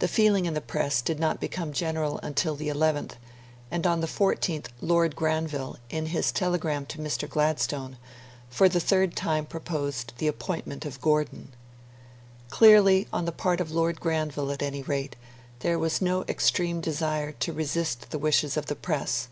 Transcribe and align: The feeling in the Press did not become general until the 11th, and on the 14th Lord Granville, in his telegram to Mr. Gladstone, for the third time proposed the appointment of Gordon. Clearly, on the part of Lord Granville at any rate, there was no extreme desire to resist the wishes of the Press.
The 0.00 0.08
feeling 0.08 0.44
in 0.46 0.54
the 0.54 0.60
Press 0.60 1.00
did 1.00 1.20
not 1.20 1.38
become 1.38 1.72
general 1.72 2.18
until 2.20 2.56
the 2.56 2.66
11th, 2.66 3.12
and 3.70 3.86
on 3.86 4.00
the 4.00 4.08
14th 4.08 4.66
Lord 4.80 5.14
Granville, 5.14 5.76
in 5.88 6.06
his 6.06 6.32
telegram 6.32 6.84
to 6.86 6.98
Mr. 6.98 7.30
Gladstone, 7.30 7.96
for 8.50 8.68
the 8.68 8.80
third 8.80 9.14
time 9.14 9.46
proposed 9.46 10.14
the 10.18 10.26
appointment 10.26 10.84
of 10.84 11.00
Gordon. 11.00 11.52
Clearly, 12.50 13.06
on 13.12 13.24
the 13.24 13.30
part 13.30 13.60
of 13.60 13.70
Lord 13.70 14.00
Granville 14.00 14.50
at 14.50 14.64
any 14.64 14.82
rate, 14.82 15.14
there 15.60 15.78
was 15.78 16.02
no 16.02 16.24
extreme 16.28 16.80
desire 16.80 17.30
to 17.30 17.52
resist 17.52 18.10
the 18.10 18.18
wishes 18.18 18.56
of 18.56 18.66
the 18.66 18.74
Press. 18.74 19.28